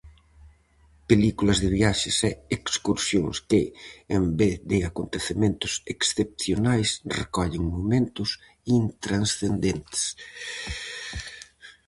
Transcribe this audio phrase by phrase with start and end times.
[1.09, 3.61] Películas de viaxes e excursións que,
[4.17, 6.89] en vez de acontecementos excepcionais,
[7.19, 8.29] recollen momentos
[8.81, 10.03] intranscendentes.